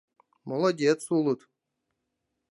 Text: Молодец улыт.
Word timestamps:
Молодец 0.49 1.01
улыт. 1.17 1.39